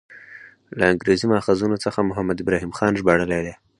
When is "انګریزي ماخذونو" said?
0.91-1.77